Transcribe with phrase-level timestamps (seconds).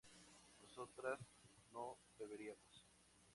[0.63, 1.19] nosotras
[1.71, 2.87] no beberíamos